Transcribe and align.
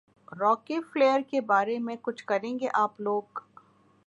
راکی 0.31 0.79
Flair 0.83 1.19
کے 1.29 1.41
بارے 1.41 1.77
میں 1.79 1.95
کچھ 2.01 2.23
کریں 2.25 2.57
گے 2.59 2.67
آپ 2.73 2.99
لوگ 3.01 3.39